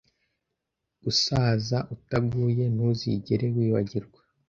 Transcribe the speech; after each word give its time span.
gusaza 1.03 1.77
utaguye 1.93 2.63
ntuzigere 2.73 3.45
wibagirwa 3.55 4.19